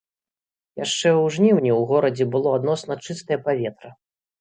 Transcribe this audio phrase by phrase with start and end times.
[0.83, 3.97] Яшчэ ў жніўні ў горадзе было адносна чыстае паветра.